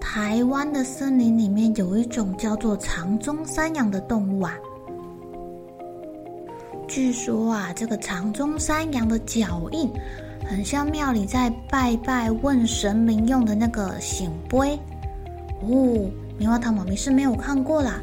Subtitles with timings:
[0.00, 4.54] 台湾的森林里面有一种叫做长鬃山羊的动物啊？
[6.88, 9.88] 据说啊，这个长鬃山羊的脚印
[10.44, 14.76] 很像庙里在拜拜问神明用的那个醒杯
[15.60, 16.10] 哦。
[16.36, 18.02] 棉花糖妈咪是没有看过啦，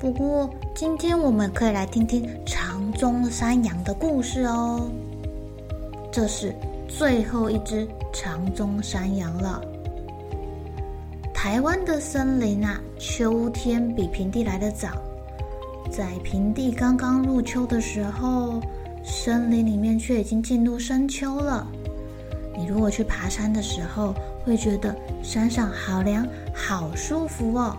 [0.00, 4.90] 不过今天我们可以来听听长鬃山羊的故事哦。
[6.10, 6.52] 这是
[6.88, 9.62] 最后一只长鬃山羊了。
[11.44, 14.88] 台湾的森林啊，秋天比平地来得早。
[15.90, 18.62] 在平地刚刚入秋的时候，
[19.04, 21.66] 森林里面却已经进入深秋了。
[22.56, 27.76] 你如果去爬山的时候，会觉得山上好凉、好舒服哦。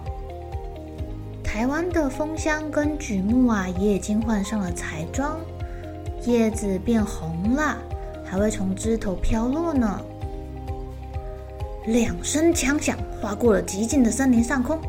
[1.44, 5.40] 台湾的枫香跟榉木啊，也已经换上了彩妆，
[6.28, 7.76] 叶子变红了。
[8.24, 10.00] 还会从枝头飘落呢。
[11.88, 14.80] 两声枪响划过了寂静的森林上空，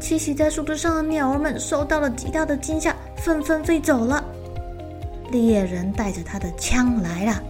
[0.00, 4.22] 栖息在树枝上的鸟儿们受到了极大的惊吓，纷纷飞走了。
[5.30, 7.42] 猎人带着他的枪来了。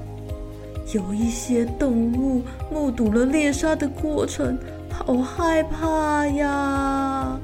[0.92, 4.56] 有一些动物目睹了猎杀的过程，
[4.90, 7.40] 好害怕呀！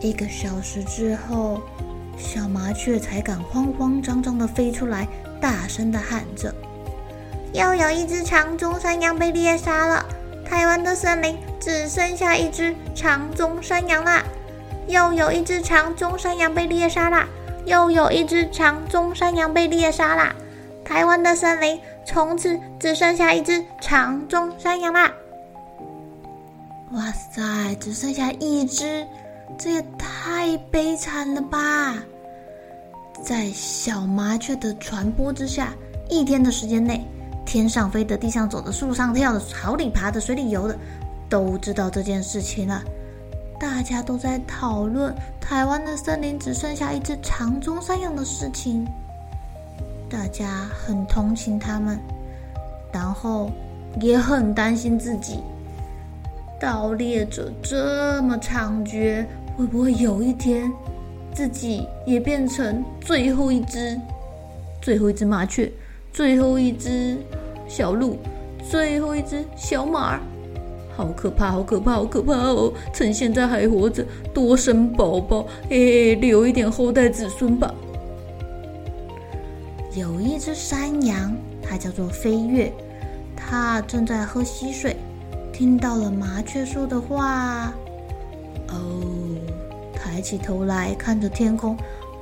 [0.00, 1.60] 一个小时之后，
[2.16, 5.08] 小麻雀才敢慌慌张张的飞出来。
[5.40, 6.54] 大声的喊着
[7.52, 10.04] ：“又有一只长鬃山羊被猎杀了！
[10.44, 14.22] 台湾的森林只剩下一只长鬃山羊啦！
[14.86, 17.28] 又有一只长鬃山羊被猎杀啦！
[17.64, 20.34] 又有一只长鬃山羊被猎杀啦！
[20.84, 25.12] 台湾的森林从此只剩下一只长鬃山羊啦！”
[26.92, 29.06] 哇塞，只剩下一只，
[29.56, 31.94] 这也太悲惨了吧！
[33.22, 35.72] 在小麻雀的传播之下，
[36.10, 37.06] 一天的时间内，
[37.44, 40.78] 天上飞的、地上走的、树上跳的、草里爬的、水里游的，
[41.28, 42.82] 都知道这件事情了。
[43.60, 48.86] 大家都在讨论台湾的森林只剩下一只长鬃山羊的事情，
[50.08, 51.98] 大家很同情他们，
[52.92, 53.50] 然后
[54.00, 55.40] 也很担心自己。
[56.60, 59.24] 盗猎者这么猖獗，
[59.56, 60.72] 会不会有一天？
[61.34, 63.98] 自己也变成最后一只，
[64.82, 65.70] 最后一只麻雀，
[66.12, 67.16] 最后一只
[67.66, 68.18] 小鹿，
[68.68, 70.20] 最后一只小马儿，
[70.94, 72.72] 好可怕，好可怕，好可怕哦！
[72.92, 77.74] 趁现在还活着，多生宝宝，哎，留一点后代子孙吧。
[79.94, 82.70] 有一只山羊，它叫做飞跃，
[83.34, 84.96] 它正在喝溪水，
[85.52, 87.72] 听到了麻雀说的话，
[88.68, 89.00] 哦。
[89.94, 91.76] 抬起头来看着天空，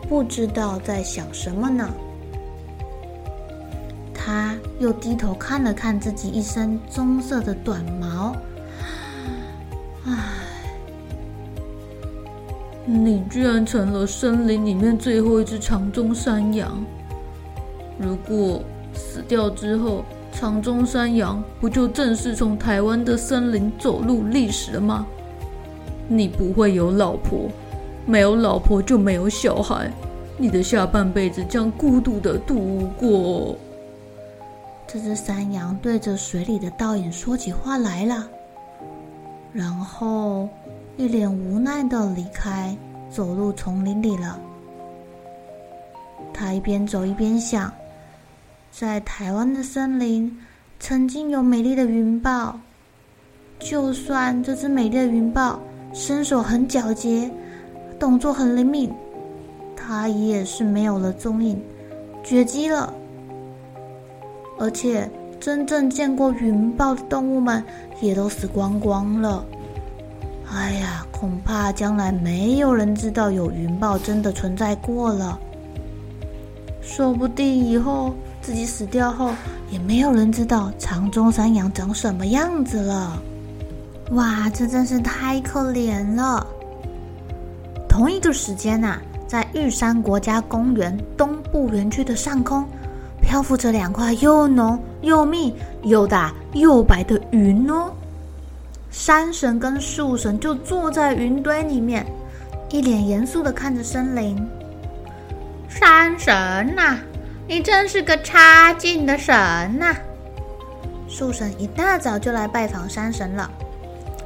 [0.09, 1.89] 不知道在想什么呢。
[4.23, 8.37] 他又低头看了看自己一身棕色的短毛，
[10.05, 10.13] 唉，
[12.85, 16.85] 你居然成了森林里面最后一只长鬃山羊。
[17.99, 25.07] 如果死掉之后，长鬃山羊不就正式从台湾的森林走入历史了吗？
[26.09, 27.49] 你不会有老婆。
[28.07, 29.91] 没有老婆就没有小孩，
[30.37, 33.57] 你的下半辈子将孤独的度过。
[34.93, 38.29] 这只山羊对着水里的倒影说起话来了，
[39.53, 40.49] 然后
[40.97, 42.77] 一脸无奈的离开，
[43.09, 44.37] 走入丛林里了。
[46.35, 47.73] 他一边走一边想，
[48.73, 50.37] 在台湾的森林
[50.81, 52.59] 曾经有美丽的云豹，
[53.61, 55.61] 就算这只美丽的云豹
[55.93, 57.31] 身手很矫捷。
[57.97, 58.91] 动作很灵敏，
[59.77, 61.63] 它也是没有了踪影，
[62.25, 62.93] 绝迹了。
[64.61, 65.11] 而且
[65.41, 67.65] 真正见过云豹的动物们
[68.01, 69.43] 也都死光光了。
[70.53, 75.39] 哎呀，恐怕将来没有人知道有云豹真的存在过了。
[76.83, 79.33] 说不定以后自己死掉后，
[79.71, 83.23] 也没有人知道长鬃山羊长什么样子了。
[84.11, 86.47] 哇，这真是太可怜了。
[87.89, 92.65] 同一个时间呐，在玉山国家公园东部园区的上空，
[93.31, 95.55] 漂浮着两块又浓又密、
[95.85, 97.93] 又大又白的云哦。
[98.91, 102.05] 山神跟树神就坐在云堆里面，
[102.71, 104.37] 一脸严肃的看着森林。
[105.69, 106.35] 山神
[106.75, 106.99] 呐，
[107.47, 109.33] 你真是个差劲的神
[109.79, 109.95] 呐！
[111.07, 113.49] 树神一大早就来拜访山神了，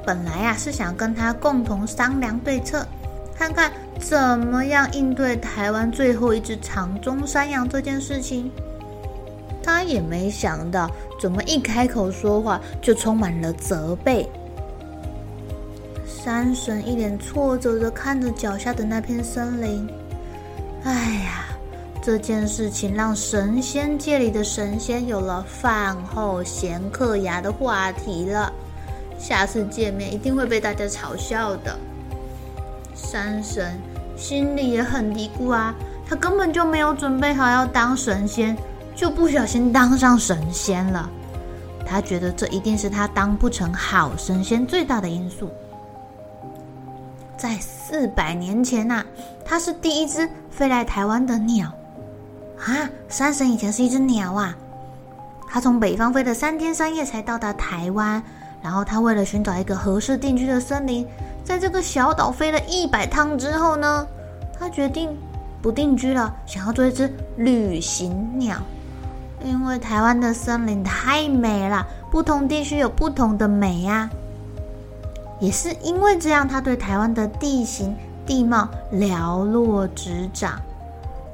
[0.06, 2.86] 本来呀是想跟他共同商量对策，
[3.36, 8.50] 看看怎么样应对台湾最后一只长鬃山羊这件事情。
[9.64, 14.28] 他也没想到，怎么一开口说话就充满了责备。
[16.06, 19.88] 山神一脸挫折的看着脚下的那片森林，
[20.84, 20.92] 哎
[21.24, 21.46] 呀，
[22.02, 28.52] 这件事情让神仙界里的神仙有了饭后闲嗑牙的话题了。
[29.18, 31.78] 下次见面一定会被大家嘲笑的。
[32.94, 33.78] 山神
[34.16, 35.74] 心里也很嘀咕啊，
[36.08, 38.56] 他根本就没有准备好要当神仙，
[38.94, 41.08] 就不小心当上神仙了。
[41.86, 45.50] 他觉得这一定是他当不成好神仙最大的因素。
[47.36, 49.06] 在四百年前呐、啊，
[49.44, 51.70] 它是第一只飞来台湾的鸟
[52.58, 52.88] 啊！
[53.08, 54.56] 山神以前是一只鸟啊，
[55.48, 58.22] 他从北方飞了三天三夜才到达台湾，
[58.62, 61.06] 然后他为了寻找一个合适定居的森林，
[61.44, 64.06] 在这个小岛飞了一百趟之后呢，
[64.58, 65.10] 他决定
[65.60, 68.56] 不定居了，想要做一只旅行鸟，
[69.44, 74.10] 因为台湾的森林太美了，不同地区有不同的美呀、啊。
[75.40, 77.94] 也是因为这样，他对台湾的地形
[78.24, 80.58] 地貌了若指掌，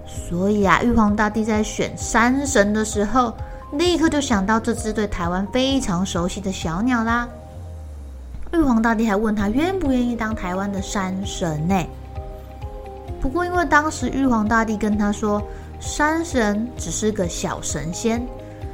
[0.07, 3.33] 所以啊，玉皇大帝在选山神的时候，
[3.73, 7.29] 立刻就想到这只对台湾非常熟悉的小鸟啦。
[8.53, 11.87] 玉皇大帝还问他愿不愿意当台湾的山神呢？
[13.21, 15.41] 不过因为当时玉皇大帝跟他说，
[15.81, 18.25] 山神只是个小神仙，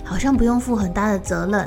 [0.04, 1.66] 好像不用负很大的责任。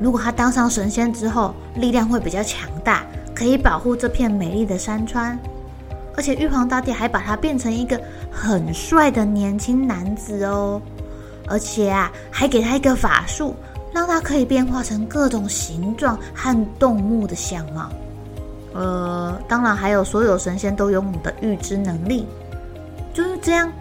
[0.00, 3.04] 如果他当上神仙之后，力量会比较强大，
[3.34, 5.36] 可以保护这片美丽的山川。
[6.16, 10.80] 而且玉皇大帝还把他变成一个很帅的年轻男子哦。
[11.48, 13.56] 而且啊，还给他一个法术，
[13.92, 17.88] 让他可以变化成各种形状和动物的相貌。
[18.74, 22.26] 呃，当然还有所有神仙都拥有的预知能力。
[23.14, 23.72] 就是这样，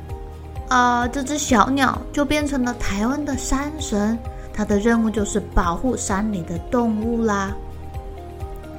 [0.70, 4.18] 啊、这只小鸟就变成了台湾的山神。
[4.54, 7.56] 它的任务就是保护山里的动物啦。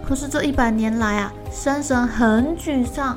[0.05, 3.17] 可是这一百年来啊，山神很沮丧，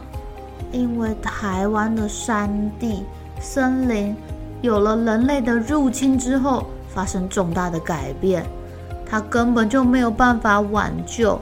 [0.71, 3.03] 因为台湾的山地、
[3.39, 4.15] 森林
[4.61, 8.45] 有了人类的入侵之后，发生重大的改变，
[9.05, 11.41] 他根本就没有办法挽救。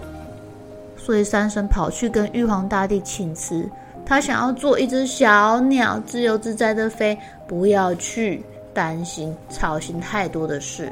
[0.95, 3.69] 所以山神跑去跟玉皇大帝请辞，
[4.05, 7.17] 他想要做一只小鸟，自由自在的飞，
[7.47, 8.43] 不要去
[8.73, 10.91] 担心、操心太多的事。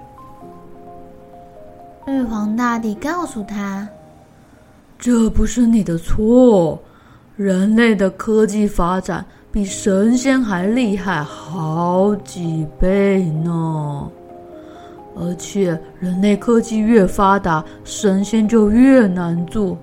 [2.05, 3.88] 玉皇大帝告诉他
[5.00, 6.79] ：“这不是你的错，
[7.36, 14.10] 人类的科技发展比神仙还厉害好几倍呢。
[15.20, 19.75] 而且人类科技越发达，神仙就越难做。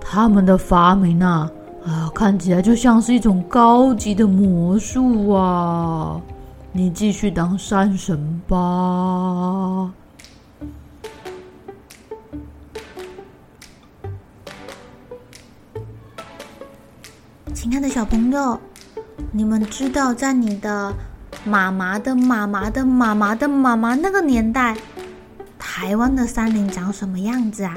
[0.00, 1.50] 他们的发明啊，
[1.86, 6.20] 啊，看起来就像是一种高级的魔术啊！
[6.72, 9.92] 你继续当山神吧。”
[17.52, 18.60] 亲爱的小朋友，
[19.32, 20.94] 你们知道在你的
[21.44, 24.76] 妈妈的妈妈的妈妈的妈妈那个年代，
[25.58, 27.74] 台湾的山林长什么样子啊？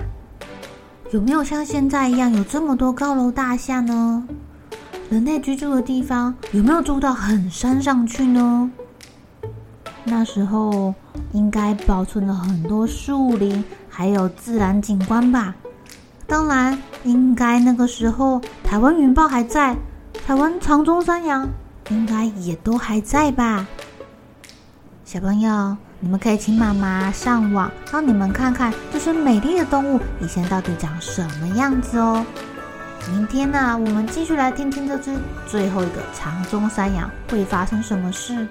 [1.13, 4.27] 有没有像现在一样有这么多高楼大厦呢？
[5.11, 8.71] 人类居住的地方有没有住到很山上去呢？
[10.05, 10.91] 那时候
[11.31, 15.53] 应该保存了很多树林，还有自然景观吧？
[16.25, 19.77] 当然，应该那个时候台湾云豹还在，
[20.25, 21.47] 台湾长鬃山羊
[21.91, 23.67] 应该也都还在吧？
[25.05, 32.25] 小朋友，你们可以请妈妈上网，让你们看看这些美丽的动物以前到底长什么样子哦。
[33.09, 35.17] 明天呢、啊，我们继续来听听这只
[35.47, 38.45] 最后一个长鬃山羊会发生什么事。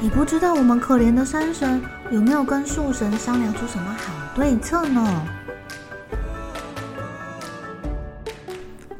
[0.00, 1.78] 也不知道我们可怜的山神
[2.10, 5.22] 有没有跟树神商量出什么好对策呢？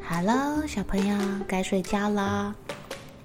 [0.03, 1.17] 好喽，小朋友
[1.49, 2.55] 该睡觉了，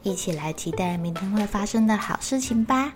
[0.03, 2.93] 一起来期待明天会发生的好事情吧。